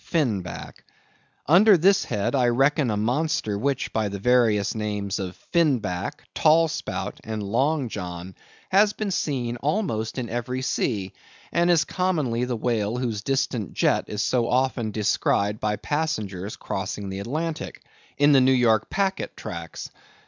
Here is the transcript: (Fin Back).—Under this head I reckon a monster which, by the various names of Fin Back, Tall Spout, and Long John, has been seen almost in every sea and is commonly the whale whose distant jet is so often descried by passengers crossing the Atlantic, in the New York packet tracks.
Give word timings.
(Fin 0.01 0.41
Back).—Under 0.41 1.77
this 1.77 2.05
head 2.05 2.33
I 2.33 2.47
reckon 2.47 2.89
a 2.89 2.97
monster 2.97 3.55
which, 3.55 3.93
by 3.93 4.09
the 4.09 4.17
various 4.17 4.73
names 4.73 5.19
of 5.19 5.35
Fin 5.53 5.77
Back, 5.77 6.23
Tall 6.33 6.67
Spout, 6.69 7.19
and 7.23 7.43
Long 7.43 7.87
John, 7.87 8.33
has 8.71 8.93
been 8.93 9.11
seen 9.11 9.57
almost 9.57 10.17
in 10.17 10.27
every 10.27 10.63
sea 10.63 11.13
and 11.51 11.69
is 11.69 11.85
commonly 11.85 12.45
the 12.45 12.57
whale 12.57 12.97
whose 12.97 13.21
distant 13.21 13.73
jet 13.75 14.05
is 14.07 14.23
so 14.23 14.49
often 14.49 14.89
descried 14.89 15.59
by 15.59 15.75
passengers 15.75 16.55
crossing 16.55 17.09
the 17.09 17.19
Atlantic, 17.19 17.83
in 18.17 18.31
the 18.31 18.41
New 18.41 18.51
York 18.53 18.89
packet 18.89 19.37
tracks. 19.37 19.91